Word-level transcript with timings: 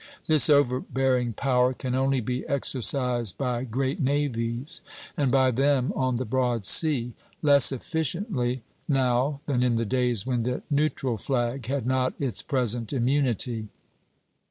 This 0.25 0.49
overbearing 0.49 1.33
power 1.33 1.75
can 1.75 1.93
only 1.93 2.21
be 2.21 2.43
exercised 2.47 3.37
by 3.37 3.63
great 3.65 3.99
navies, 3.99 4.81
and 5.15 5.31
by 5.31 5.51
them 5.51 5.93
(on 5.95 6.15
the 6.15 6.25
broad 6.25 6.65
sea) 6.65 7.13
less 7.43 7.71
efficiently 7.71 8.63
now 8.87 9.41
than 9.45 9.61
in 9.61 9.75
the 9.75 9.85
days 9.85 10.25
when 10.25 10.41
the 10.41 10.63
neutral 10.71 11.19
flag 11.19 11.67
had 11.67 11.85
not 11.85 12.15
its 12.17 12.41
present 12.41 12.91
immunity. 12.91 13.67